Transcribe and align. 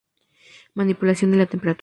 Manipulación 0.75 1.29
de 1.31 1.37
la 1.37 1.45
Temperatura 1.45 1.79